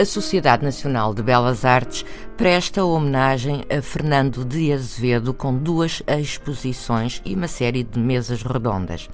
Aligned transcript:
A 0.00 0.04
Sociedade 0.06 0.64
Nacional 0.64 1.12
de 1.12 1.22
Belas 1.22 1.62
Artes 1.62 2.06
presta 2.34 2.82
homenagem 2.82 3.66
a 3.68 3.82
Fernando 3.82 4.46
de 4.46 4.72
Azevedo 4.72 5.34
com 5.34 5.54
duas 5.54 6.02
exposições 6.08 7.20
e 7.22 7.34
uma 7.34 7.46
série 7.46 7.82
de 7.82 7.98
mesas 7.98 8.42
redondas. 8.42 9.10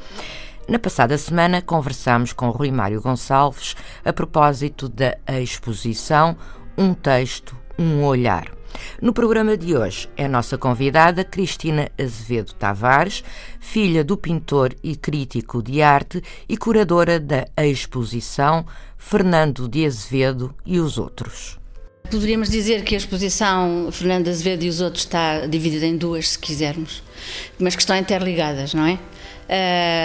Na 0.69 0.79
passada 0.79 1.19
semana 1.19 1.61
conversámos 1.61 2.33
com 2.33 2.51
Rui 2.51 2.71
Mário 2.71 3.03
Gonçalves 3.03 3.75
a 4.05 4.13
propósito 4.13 4.89
da 4.89 5.19
exposição 5.41 6.37
Um 6.79 6.95
Texto, 6.95 7.57
Um 7.77 8.05
Olhar. 8.05 8.56
No 9.01 9.13
programa 9.13 9.57
de 9.57 9.77
hoje 9.77 10.09
é 10.17 10.27
nossa 10.27 10.57
convidada 10.57 11.25
Cristina 11.25 11.91
Azevedo 11.99 12.55
Tavares, 12.55 13.23
filha 13.61 14.03
do 14.03 14.17
pintor 14.17 14.75
e 14.83 14.97
crítico 14.97 15.63
de 15.63 15.83
arte 15.83 16.23
e 16.49 16.57
curadora 16.57 17.21
da 17.21 17.47
exposição 17.59 18.65
Fernando 18.97 19.69
de 19.69 19.85
Azevedo 19.85 20.55
e 20.65 20.81
os 20.81 20.99
Outros. 20.99 21.59
Poderíamos 22.11 22.49
dizer 22.49 22.85
que 22.85 22.95
a 22.95 22.99
exposição 22.99 23.89
Fernando 23.91 24.29
Azevedo 24.29 24.63
e 24.63 24.69
os 24.69 24.81
Outros 24.81 25.05
está 25.05 25.47
dividida 25.47 25.87
em 25.87 25.97
duas, 25.97 26.31
se 26.31 26.39
quisermos, 26.39 27.03
mas 27.59 27.75
que 27.75 27.83
estão 27.83 27.97
interligadas, 27.97 28.73
não 28.75 28.87
é? 28.87 28.99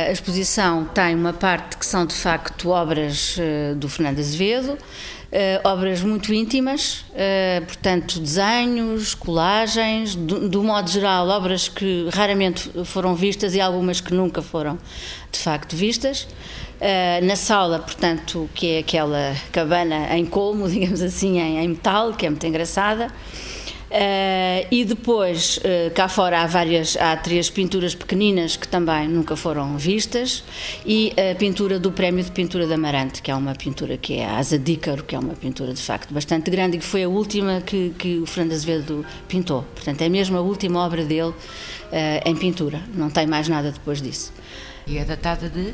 A 0.08 0.12
exposição 0.12 0.86
tem 0.86 1.16
uma 1.16 1.34
parte 1.34 1.78
que 1.78 1.86
são 1.86 2.06
de 2.06 2.14
facto 2.14 2.70
obras 2.70 3.38
eh, 3.40 3.74
do 3.76 3.90
Fernando 3.90 4.20
Azevedo, 4.20 4.78
Uh, 5.32 5.66
obras 5.66 6.02
muito 6.02 6.34
íntimas, 6.34 7.06
uh, 7.12 7.66
portanto, 7.66 8.20
desenhos, 8.20 9.16
colagens, 9.16 10.14
do, 10.14 10.50
do, 10.50 10.62
modo 10.62 10.90
geral, 10.90 11.26
obras 11.30 11.70
que 11.70 12.10
raramente 12.12 12.70
foram 12.84 13.16
vistas 13.16 13.56
e 13.56 13.62
algumas 13.62 14.02
que 14.02 14.14
nunca 14.14 14.42
foram 14.42 14.78
de 15.32 15.40
facto 15.40 15.74
vistas. 15.74 16.24
Uh, 16.82 17.24
na 17.24 17.38
sala, 17.38 17.80
portanto, 17.80 18.50
que 18.54 18.72
é 18.72 18.80
aquela 18.80 19.34
cabana 19.54 20.18
em 20.18 20.26
colmo, 20.26 20.68
digamos 20.70 21.02
assim, 21.02 21.40
em, 21.40 21.60
em 21.60 21.68
metal, 21.70 22.12
que 22.12 22.26
é 22.26 22.30
muito 22.30 22.46
engraçada. 22.46 23.08
Uh, 23.92 24.66
e 24.72 24.86
depois, 24.86 25.58
uh, 25.58 25.92
cá 25.94 26.08
fora 26.08 26.44
há 26.44 26.48
várias, 26.48 26.96
há 26.96 27.18
três 27.18 27.50
pinturas 27.50 27.94
pequeninas 27.94 28.56
que 28.56 28.66
também 28.66 29.06
nunca 29.06 29.36
foram 29.36 29.78
vistas 29.78 30.46
e 30.86 31.14
a 31.20 31.36
pintura 31.36 31.78
do 31.78 31.92
Prémio 31.92 32.24
de 32.24 32.32
Pintura 32.32 32.66
de 32.66 32.74
Amarante, 32.74 33.22
que 33.22 33.30
é 33.30 33.36
uma 33.36 33.54
pintura 33.54 33.98
que 33.98 34.14
é 34.14 34.26
a 34.26 34.38
Asa 34.38 34.58
Dícaro, 34.58 35.04
que 35.04 35.14
é 35.14 35.20
uma 35.20 35.34
pintura 35.34 35.74
de 35.74 35.82
facto 35.82 36.14
bastante 36.14 36.50
grande 36.50 36.78
e 36.78 36.80
que 36.80 36.86
foi 36.86 37.04
a 37.04 37.10
última 37.10 37.60
que, 37.60 37.94
que 37.98 38.18
o 38.20 38.26
Fernando 38.26 38.54
Azevedo 38.54 39.06
pintou. 39.28 39.64
Portanto, 39.76 40.02
é 40.02 40.08
mesmo 40.08 40.38
a 40.38 40.42
última 40.42 40.80
obra 40.86 41.04
dele 41.04 41.32
uh, 41.32 41.36
em 42.26 42.36
pintura, 42.38 42.80
não 42.96 43.10
tem 43.10 43.28
mais 43.28 43.50
nada 43.50 43.74
depois 43.74 44.02
disso. 44.02 44.32
E 44.88 44.98
é 44.98 45.06
datada 45.06 45.50
de? 45.50 45.74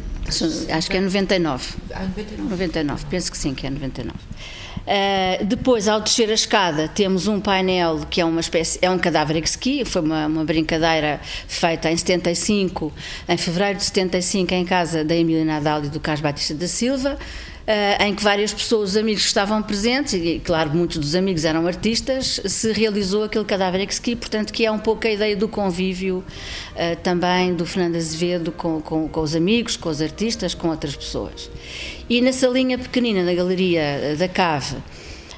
Acho 0.71 0.89
que 0.89 0.97
é 0.97 1.01
99. 1.01 1.75
Ah, 1.93 2.03
99. 2.03 2.49
99, 2.49 3.05
penso 3.09 3.31
que 3.31 3.37
sim, 3.37 3.53
que 3.53 3.65
é 3.65 3.69
99. 3.69 4.13
Uh, 4.87 5.43
depois, 5.43 5.87
ao 5.89 5.99
descer 5.99 6.29
a 6.29 6.33
escada, 6.33 6.87
temos 6.87 7.27
um 7.27 7.41
painel 7.41 8.05
que 8.09 8.21
é 8.21 8.25
uma 8.25 8.39
espécie, 8.39 8.79
é 8.81 8.89
um 8.89 8.97
cadáver 8.97 9.35
exqui, 9.43 9.83
foi 9.83 10.01
uma, 10.01 10.27
uma 10.27 10.45
brincadeira 10.45 11.19
feita 11.45 11.91
em 11.91 11.97
75, 11.97 12.93
em 13.27 13.35
fevereiro 13.35 13.79
de 13.79 13.83
75, 13.83 14.53
em 14.53 14.63
casa 14.63 15.03
da 15.03 15.13
Emília 15.13 15.43
Nadal 15.43 15.83
e 15.83 15.89
do 15.89 15.99
Carlos 15.99 16.21
Batista 16.21 16.53
da 16.53 16.69
Silva. 16.69 17.17
Uh, 17.67 18.01
em 18.01 18.15
que 18.15 18.23
várias 18.23 18.53
pessoas, 18.53 18.91
os 18.91 18.97
amigos 18.97 19.23
que 19.23 19.27
estavam 19.27 19.61
presentes, 19.61 20.13
e 20.13 20.39
claro, 20.41 20.69
muitos 20.73 20.97
dos 20.97 21.13
amigos 21.15 21.43
eram 21.43 21.67
artistas, 21.67 22.39
se 22.45 22.71
realizou 22.71 23.25
aquele 23.25 23.43
cadáver 23.43 23.81
exqui, 23.81 24.15
portanto, 24.15 24.53
que 24.53 24.65
é 24.65 24.71
um 24.71 24.79
pouco 24.79 25.05
a 25.05 25.11
ideia 25.11 25.35
do 25.35 25.49
convívio 25.49 26.23
uh, 26.71 26.95
também 27.03 27.53
do 27.53 27.65
Fernando 27.65 27.97
Azevedo 27.97 28.53
com, 28.53 28.81
com, 28.81 29.09
com, 29.09 29.19
os 29.19 29.35
amigos, 29.35 29.75
com 29.75 29.89
os 29.89 30.01
artistas, 30.01 30.53
com 30.53 30.69
outras 30.69 30.95
pessoas. 30.95 31.49
E 32.09 32.21
na 32.21 32.31
salinha 32.31 32.77
pequenina 32.77 33.25
da 33.25 33.33
Galeria 33.33 34.15
da 34.17 34.29
Cave, 34.29 34.77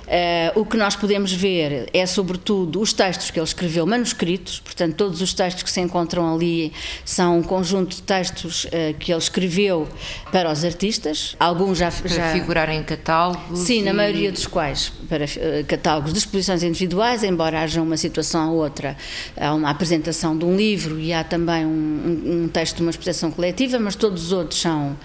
Uh, 0.09 0.59
o 0.59 0.65
que 0.65 0.75
nós 0.75 0.95
podemos 0.95 1.31
ver 1.31 1.87
é, 1.93 2.03
sobretudo, 2.07 2.81
os 2.81 2.91
textos 2.91 3.29
que 3.29 3.39
ele 3.39 3.45
escreveu 3.45 3.85
manuscritos, 3.85 4.59
portanto, 4.59 4.95
todos 4.95 5.21
os 5.21 5.35
textos 5.35 5.61
que 5.61 5.69
se 5.69 5.79
encontram 5.79 6.33
ali 6.33 6.73
são 7.05 7.37
um 7.37 7.43
conjunto 7.43 7.97
de 7.97 8.01
textos 8.01 8.65
uh, 8.65 8.69
que 8.97 9.11
ele 9.11 9.19
escreveu 9.19 9.87
para 10.31 10.51
os 10.51 10.65
artistas, 10.65 11.35
alguns 11.39 11.77
já. 11.77 11.91
Para 11.91 12.07
já... 12.07 12.33
figurar 12.33 12.69
em 12.69 12.81
catálogos? 12.81 13.59
Sim, 13.59 13.81
e... 13.81 13.83
na 13.83 13.93
maioria 13.93 14.31
dos 14.31 14.47
quais, 14.47 14.91
para 15.07 15.25
uh, 15.25 15.65
catálogos 15.67 16.11
de 16.11 16.17
exposições 16.17 16.63
individuais, 16.63 17.23
embora 17.23 17.61
haja 17.61 17.79
uma 17.79 17.97
situação 17.97 18.53
ou 18.53 18.63
outra, 18.63 18.97
há 19.37 19.53
uma 19.53 19.69
apresentação 19.69 20.35
de 20.35 20.43
um 20.43 20.55
livro 20.55 20.99
e 20.99 21.13
há 21.13 21.23
também 21.23 21.67
um, 21.67 21.69
um, 21.69 22.43
um 22.45 22.47
texto 22.47 22.77
de 22.77 22.81
uma 22.81 22.89
exposição 22.89 23.29
coletiva, 23.29 23.77
mas 23.77 23.95
todos 23.95 24.23
os 24.23 24.31
outros 24.31 24.59
são 24.59 24.97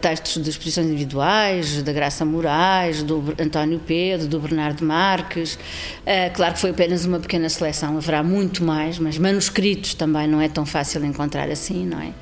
textos 0.00 0.42
de 0.42 0.48
exposições 0.48 0.86
individuais, 0.86 1.82
da 1.82 1.92
Graça 1.92 2.24
Moraes, 2.24 3.02
do 3.02 3.34
António 3.38 3.78
Pedro 3.86 4.29
do 4.30 4.40
Bernardo 4.40 4.84
Marques. 4.84 5.54
Uh, 5.54 6.32
claro 6.32 6.54
que 6.54 6.60
foi 6.60 6.70
apenas 6.70 7.04
uma 7.04 7.20
pequena 7.20 7.48
seleção, 7.48 7.96
haverá 7.96 8.22
muito 8.22 8.64
mais, 8.64 8.98
mas 8.98 9.18
manuscritos 9.18 9.94
também 9.94 10.26
não 10.26 10.40
é 10.40 10.48
tão 10.48 10.64
fácil 10.64 11.04
encontrar 11.04 11.50
assim, 11.50 11.84
não 11.84 12.00
é? 12.00 12.12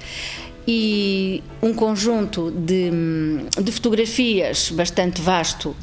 E 0.70 1.42
um 1.62 1.72
conjunto 1.72 2.50
de, 2.50 2.90
de 3.62 3.72
fotografias 3.72 4.70
bastante 4.70 5.22
vasto 5.22 5.74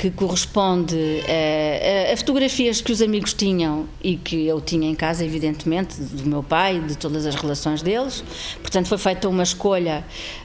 que 0.00 0.10
corresponde 0.10 0.96
a, 1.28 2.14
a, 2.14 2.16
fotografias 2.16 2.80
que 2.80 2.90
os 2.90 3.02
amigos 3.02 3.34
tinham 3.34 3.86
e 4.02 4.16
que 4.16 4.46
eu 4.46 4.58
tinha 4.58 4.88
em 4.88 4.94
casa, 4.94 5.22
evidentemente, 5.22 6.00
do 6.00 6.26
meu 6.26 6.42
pai, 6.42 6.80
de 6.80 6.96
todas 6.96 7.26
as 7.26 7.34
relações 7.34 7.82
deles. 7.82 8.24
Portanto, 8.62 8.86
foi 8.88 8.96
feita 8.96 9.28
uma 9.28 9.42
escolha 9.42 10.02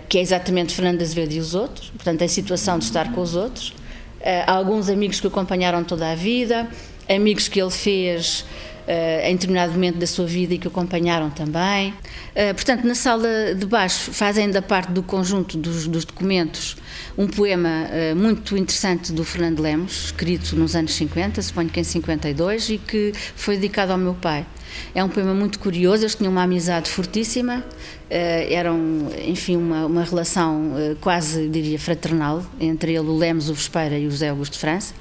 que 0.09 0.17
é 0.17 0.21
exatamente 0.21 0.75
Fernando 0.75 1.01
Azevedo 1.01 1.31
e 1.31 1.39
os 1.39 1.55
outros, 1.55 1.89
portanto, 1.91 2.21
a 2.21 2.27
situação 2.27 2.77
de 2.77 2.83
estar 2.83 3.13
com 3.13 3.21
os 3.21 3.33
outros. 3.33 3.73
Eh, 4.21 4.43
alguns 4.47 4.89
amigos 4.89 5.19
que 5.19 5.27
o 5.27 5.29
acompanharam 5.29 5.83
toda 5.83 6.11
a 6.11 6.15
vida, 6.15 6.67
amigos 7.07 7.47
que 7.47 7.61
ele 7.61 7.71
fez 7.71 8.45
uh, 8.87 9.25
em 9.25 9.33
determinado 9.33 9.73
momento 9.73 9.97
da 9.97 10.07
sua 10.07 10.25
vida 10.25 10.53
e 10.53 10.57
que 10.57 10.67
o 10.67 10.71
acompanharam 10.71 11.29
também. 11.29 11.89
Uh, 11.89 12.53
portanto, 12.53 12.85
na 12.85 12.95
sala 12.95 13.53
de 13.55 13.65
baixo 13.65 14.11
fazem 14.11 14.49
da 14.49 14.61
parte 14.61 14.91
do 14.91 15.03
conjunto 15.03 15.57
dos, 15.57 15.87
dos 15.87 16.05
documentos 16.05 16.77
um 17.17 17.27
poema 17.27 17.69
uh, 17.69 18.15
muito 18.15 18.57
interessante 18.57 19.11
do 19.11 19.23
Fernando 19.23 19.61
Lemos, 19.61 20.05
escrito 20.05 20.55
nos 20.55 20.75
anos 20.75 20.93
50, 20.93 21.41
suponho 21.41 21.69
que 21.69 21.79
em 21.79 21.83
52, 21.83 22.69
e 22.69 22.77
que 22.77 23.13
foi 23.35 23.55
dedicado 23.55 23.91
ao 23.91 23.97
meu 23.97 24.13
pai. 24.13 24.45
É 24.93 25.03
um 25.03 25.09
poema 25.09 25.33
muito 25.33 25.59
curioso, 25.59 26.03
eles 26.03 26.15
tinham 26.15 26.31
uma 26.31 26.43
amizade 26.43 26.89
fortíssima, 26.89 27.59
uh, 27.59 28.53
eram, 28.53 29.09
enfim, 29.25 29.57
uma, 29.57 29.85
uma 29.85 30.03
relação 30.03 30.71
uh, 30.71 30.95
quase, 31.01 31.49
diria, 31.49 31.77
fraternal 31.77 32.45
entre 32.59 32.93
ele, 32.93 33.07
o 33.07 33.15
Lemos, 33.15 33.49
o 33.49 33.53
Vespeira 33.53 33.97
e 33.97 34.07
o 34.07 34.11
José 34.11 34.29
Augusto 34.29 34.53
de 34.53 34.59
França. 34.59 34.93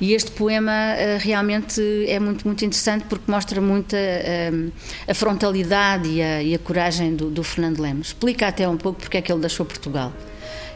E 0.00 0.12
este 0.12 0.30
poema 0.30 0.70
uh, 0.72 1.18
realmente 1.18 1.82
é 2.06 2.20
muito, 2.20 2.46
muito 2.46 2.64
interessante 2.64 3.06
porque 3.08 3.28
mostra 3.28 3.60
muito 3.60 3.96
a, 3.96 5.10
a 5.10 5.14
frontalidade 5.14 6.08
e 6.08 6.22
a, 6.22 6.40
e 6.40 6.54
a 6.54 6.58
coragem 6.58 7.16
do, 7.16 7.28
do, 7.28 7.42
Fernando 7.42 7.80
Lemos. 7.80 8.08
Explica 8.08 8.46
até 8.46 8.68
um 8.68 8.76
pouco 8.76 9.00
porque 9.00 9.16
é 9.16 9.22
que 9.22 9.32
ele 9.32 9.40
deixou 9.40 9.66
Portugal. 9.66 10.12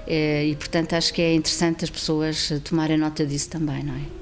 e, 0.08 0.56
portanto, 0.56 0.94
acho 0.94 1.14
que 1.14 1.22
é 1.22 1.34
interessante 1.34 1.84
as 1.84 1.90
pessoas 1.90 2.52
tomarem 2.64 2.98
nota 2.98 3.24
disso 3.24 3.48
também, 3.48 3.84
não 3.84 3.94
é? 3.94 4.21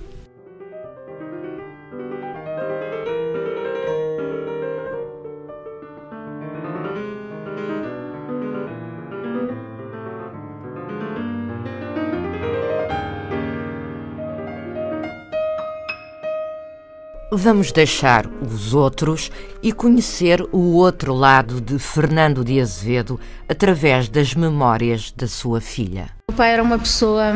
Vamos 17.32 17.70
deixar 17.70 18.26
os 18.42 18.74
outros 18.74 19.30
e 19.62 19.70
conhecer 19.70 20.42
o 20.50 20.72
outro 20.74 21.14
lado 21.14 21.60
de 21.60 21.78
Fernando 21.78 22.44
de 22.44 22.60
Azevedo 22.60 23.20
através 23.48 24.08
das 24.08 24.34
memórias 24.34 25.12
da 25.16 25.28
sua 25.28 25.60
filha. 25.60 26.10
O 26.28 26.32
pai 26.32 26.50
era 26.52 26.60
uma 26.60 26.76
pessoa 26.76 27.32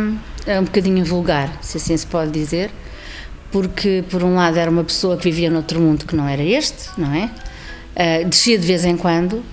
eh, 0.46 0.58
um 0.58 0.64
bocadinho 0.64 1.04
vulgar, 1.04 1.48
se 1.62 1.76
assim 1.76 1.96
se 1.96 2.08
pode 2.08 2.32
dizer, 2.32 2.72
porque 3.52 4.02
por 4.10 4.24
um 4.24 4.34
lado 4.34 4.58
era 4.58 4.68
uma 4.68 4.82
pessoa 4.82 5.16
que 5.16 5.30
vivia 5.30 5.48
noutro 5.48 5.80
mundo 5.80 6.04
que 6.06 6.16
não 6.16 6.26
era 6.26 6.42
este, 6.42 6.88
não 6.98 7.14
é? 7.14 7.30
Uh, 7.94 8.28
descia 8.28 8.58
de 8.58 8.66
vez 8.66 8.84
em 8.84 8.96
quando, 8.96 9.44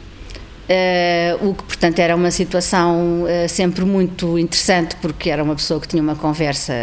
Uh, 0.69 1.49
o 1.49 1.53
que, 1.53 1.63
portanto, 1.63 1.99
era 1.99 2.15
uma 2.15 2.31
situação 2.31 3.23
uh, 3.23 3.49
sempre 3.49 3.83
muito 3.83 4.39
interessante, 4.39 4.95
porque 5.01 5.29
era 5.29 5.43
uma 5.43 5.55
pessoa 5.55 5.81
que 5.81 5.87
tinha 5.87 6.01
uma 6.01 6.15
conversa 6.15 6.73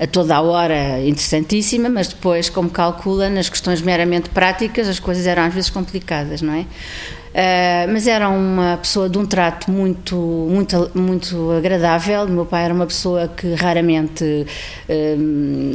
a 0.00 0.06
toda 0.06 0.36
a 0.36 0.40
hora 0.40 1.00
interessantíssima, 1.00 1.90
mas 1.90 2.08
depois, 2.08 2.48
como 2.48 2.70
calcula, 2.70 3.28
nas 3.28 3.48
questões 3.50 3.82
meramente 3.82 4.30
práticas, 4.30 4.88
as 4.88 4.98
coisas 4.98 5.26
eram 5.26 5.42
às 5.42 5.52
vezes 5.52 5.68
complicadas, 5.68 6.40
não 6.40 6.54
é? 6.54 6.60
Uh, 6.60 7.92
mas 7.92 8.06
era 8.06 8.30
uma 8.30 8.78
pessoa 8.78 9.10
de 9.10 9.18
um 9.18 9.26
trato 9.26 9.70
muito, 9.70 10.16
muito, 10.16 10.90
muito 10.94 11.50
agradável. 11.52 12.26
Meu 12.26 12.46
pai 12.46 12.64
era 12.64 12.72
uma 12.72 12.86
pessoa 12.86 13.28
que 13.28 13.52
raramente 13.52 14.46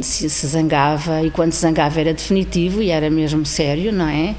se, 0.02 0.28
se 0.28 0.46
zangava, 0.48 1.22
e 1.22 1.30
quando 1.30 1.52
se 1.52 1.60
zangava 1.60 2.00
era 2.00 2.12
definitivo 2.12 2.82
e 2.82 2.90
era 2.90 3.08
mesmo 3.08 3.46
sério, 3.46 3.92
não 3.92 4.08
é? 4.08 4.34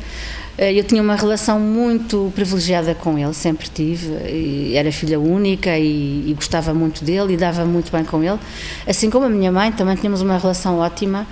Eh, 0.58 0.74
eu 0.74 0.84
tinha 0.84 1.02
uma 1.02 1.16
relação 1.16 1.60
muito 1.60 2.32
privilegiada 2.36 2.96
com 2.96 3.18
ele, 3.18 3.34
sempre 3.34 3.68
tive. 3.68 4.74
Era 4.74 4.92
filha 4.92 5.20
única 5.20 5.78
e, 5.78 6.30
e, 6.30 6.34
gostava 6.34 6.74
muito 6.74 7.04
dele 7.04 7.34
e 7.34 7.38
dava 7.38 7.66
muito 7.66 7.92
bem 7.92 8.04
com 8.04 8.24
ele. 8.24 8.40
Assim 8.88 9.10
como 9.10 9.26
a 9.26 9.30
minha 9.30 9.52
mãe, 9.52 9.72
também 9.72 9.96
tínhamos 9.96 10.22
uma 10.22 10.38
relação 10.38 10.80
ótima 10.80 11.28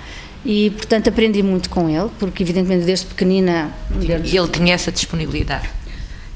e, 0.46 0.72
portanto, 0.72 1.08
aprendi 1.08 1.42
muito 1.42 1.70
com 1.70 1.90
ele, 1.90 2.10
porque, 2.20 2.44
evidentemente, 2.44 2.86
desde 2.86 3.06
pequenina. 3.06 3.72
Ele 4.00 4.48
tinha 4.50 4.74
essa 4.74 4.92
disponibilidade? 4.92 5.70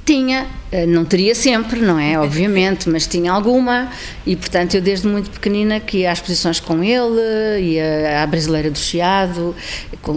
Tinha, 0.08 0.48
eh, 0.72 0.86
não 0.86 1.04
teria 1.04 1.36
sempre, 1.36 1.82
não 1.82 2.00
é? 2.00 2.18
Obviamente, 2.18 2.88
mas 2.88 3.06
tinha 3.06 3.30
alguma 3.30 3.92
e, 4.26 4.38
portanto, 4.38 4.76
eu 4.76 4.82
desde 4.82 5.06
muito 5.06 5.30
pequenina 5.30 5.82
que 5.82 5.98
ia 5.98 6.12
às 6.14 6.20
exposições 6.20 6.62
com 6.62 6.82
ele, 6.82 7.62
ia 7.62 8.24
à 8.24 8.26
Brasileira 8.26 8.72
do 8.72 8.78
Chiado, 8.78 9.54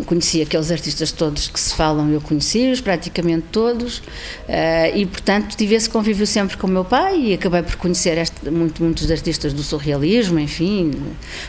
conhecia 0.06 0.44
aqueles 0.44 0.70
artistas 0.70 1.10
todos 1.10 1.48
que 1.48 1.58
se 1.58 1.74
falam, 1.74 2.08
eu 2.12 2.20
conheci-os, 2.20 2.80
praticamente 2.80 3.46
todos, 3.50 4.00
eh, 4.46 4.92
e, 4.96 5.06
portanto, 5.06 5.56
tive 5.56 5.74
esse 5.74 5.90
convívio 5.90 6.24
sempre 6.24 6.56
com 6.56 6.68
o 6.68 6.70
meu 6.70 6.84
pai 6.84 7.20
e 7.20 7.34
acabei 7.34 7.62
por 7.64 7.74
conhecer 7.74 8.16
este, 8.16 8.48
muito, 8.48 8.80
muitos 8.80 9.10
artistas 9.10 9.52
do 9.52 9.64
surrealismo, 9.64 10.38
enfim, 10.38 10.92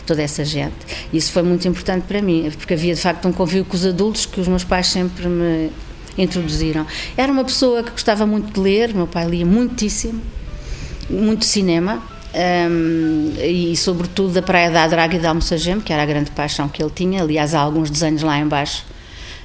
toda 0.03 0.19
essa 0.19 0.43
gente. 0.43 0.73
Isso 1.13 1.31
foi 1.31 1.43
muito 1.43 1.67
importante 1.67 2.05
para 2.07 2.23
mim, 2.23 2.51
porque 2.57 2.73
havia, 2.73 2.95
de 2.95 3.01
facto, 3.01 3.27
um 3.27 3.31
convívio 3.31 3.65
com 3.65 3.75
os 3.75 3.85
adultos 3.85 4.25
que 4.25 4.41
os 4.41 4.47
meus 4.47 4.63
pais 4.63 4.87
sempre 4.87 5.27
me 5.27 5.69
introduziram. 6.17 6.85
Era 7.15 7.31
uma 7.31 7.43
pessoa 7.43 7.83
que 7.83 7.91
gostava 7.91 8.25
muito 8.25 8.53
de 8.53 8.59
ler, 8.59 8.93
meu 8.93 9.07
pai 9.07 9.25
lia 9.27 9.45
muitíssimo, 9.45 10.21
muito 11.09 11.45
cinema. 11.45 12.01
Um, 12.33 13.33
e 13.43 13.75
sobretudo 13.75 14.31
da 14.31 14.41
Praia 14.41 14.71
da 14.71 14.87
Draga 14.87 15.17
e 15.17 15.19
da 15.19 15.29
Almoçagem, 15.29 15.81
que 15.81 15.91
era 15.91 16.03
a 16.03 16.05
grande 16.05 16.31
paixão 16.31 16.69
que 16.69 16.81
ele 16.81 16.91
tinha. 16.93 17.21
Aliás, 17.21 17.53
há 17.53 17.59
alguns 17.59 17.89
desenhos 17.89 18.21
lá 18.21 18.39
embaixo 18.39 18.85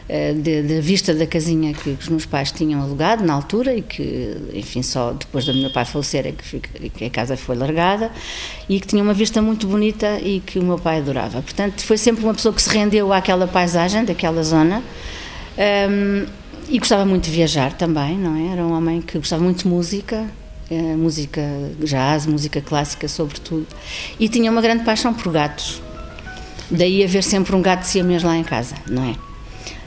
de, 0.09 0.63
de, 0.63 0.81
vista 0.81 1.13
da 1.13 1.27
casinha 1.27 1.75
que, 1.75 1.97
que, 1.97 2.03
os 2.03 2.09
meus 2.09 2.25
pais 2.25 2.53
tinham 2.53 2.81
alugado 2.81 3.25
na 3.25 3.35
altura 3.35 3.75
e 3.75 3.83
que, 3.83 4.37
enfim, 4.55 4.81
só 4.81 5.12
depois 5.12 5.45
do 5.45 5.55
meu 5.55 5.71
pai 5.71 5.85
falecer 5.85 6.27
é 6.27 6.33
que, 6.33 6.91
que 6.91 7.05
a 7.05 7.11
casa 7.11 7.37
foi 7.37 7.57
largada 7.57 8.12
e 8.69 8.79
que 8.79 8.87
tinha 8.87 9.03
uma 9.03 9.12
vista 9.15 9.43
muito 9.43 9.67
bonita 9.67 10.21
e 10.21 10.41
que 10.41 10.61
o 10.61 10.62
meu 10.62 10.79
pai 10.79 10.99
adorava. 10.99 11.43
Portanto, 11.43 11.83
foi 11.83 11.97
sempre 11.97 12.25
uma 12.25 12.35
pessoa 12.35 12.55
que 12.55 12.62
se 12.62 12.71
rendeu 12.71 13.12
àquela 13.12 13.49
paisagem 13.49 14.05
daquela 14.05 14.45
zona. 14.45 14.81
Um, 15.59 16.27
e 16.69 16.79
gostava 16.79 17.05
muito 17.05 17.25
de 17.25 17.31
viajar 17.31 17.73
também, 17.73 18.19
não 18.19 18.37
é? 18.37 18.53
Era 18.53 18.63
um 18.63 18.73
homem 18.73 19.01
que 19.01 19.19
gostava 19.19 19.43
muito 19.43 19.63
de 19.63 19.69
música, 19.69 20.29
eh, 20.71 20.97
música 20.97 21.43
jazz, 21.79 22.27
música 22.27 22.61
clássica, 22.61 23.07
sobretudo. 23.09 23.67
E 24.19 24.29
tinha 24.29 24.51
uma 24.51 24.61
grande 24.61 24.85
paixão 24.85 25.15
por 25.15 25.33
gatos. 25.33 25.81
Daí 26.71 27.05
haver 27.05 27.23
sempre 27.23 27.55
um 27.55 27.63
gato 27.63 27.85
siamês 27.85 28.23
lá 28.23 28.37
em 28.37 28.43
casa, 28.43 28.75
não 28.89 29.05
é? 29.05 29.15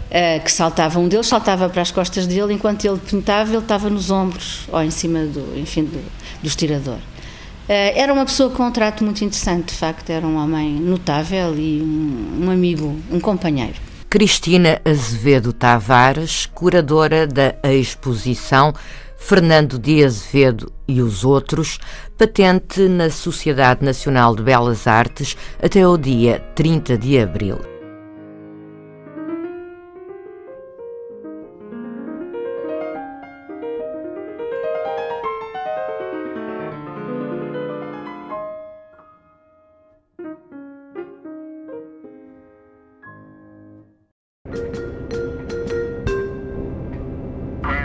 Uh, 0.10 0.44
que 0.44 0.52
saltava, 0.52 0.98
um 0.98 1.08
deles 1.08 1.28
saltava 1.28 1.70
para 1.70 1.84
as 1.84 1.92
costas 1.92 2.26
dele, 2.26 2.54
enquanto 2.54 2.84
ele 2.84 2.98
pintava, 2.98 3.52
ele 3.52 3.60
estava 3.60 3.92
nos 3.92 4.10
ombros 4.10 4.62
ou 4.72 4.82
em 4.82 4.90
cima 4.90 5.20
do, 5.26 5.60
enfim, 5.60 5.84
do, 5.84 6.04
do 6.42 6.48
estirador. 6.48 6.96
Uh, 6.96 7.94
era 7.94 8.12
uma 8.12 8.26
pessoa 8.26 8.50
com 8.50 8.64
um 8.64 8.72
trato 8.72 9.04
muito 9.04 9.24
interessante, 9.24 9.68
de 9.68 9.76
facto, 9.76 10.10
era 10.10 10.26
um 10.26 10.36
homem 10.36 10.80
notável 10.80 11.56
e 11.56 11.80
um, 11.80 12.46
um 12.46 12.50
amigo, 12.50 12.98
um 13.12 13.20
companheiro. 13.20 13.89
Cristina 14.10 14.82
Azevedo 14.84 15.54
Tavares, 15.54 16.48
curadora 16.48 17.28
da 17.28 17.54
exposição 17.64 18.74
Fernando 19.16 19.78
de 19.78 20.04
Azevedo 20.04 20.72
e 20.88 21.00
os 21.00 21.24
Outros, 21.24 21.78
patente 22.18 22.88
na 22.88 23.12
Sociedade 23.12 23.86
Nacional 23.86 24.36
de 24.36 24.42
Belas 24.42 24.88
Artes 24.88 25.38
até 25.62 25.88
o 25.88 25.96
dia 25.96 26.40
30 26.56 26.98
de 26.98 27.20
abril. 27.20 27.69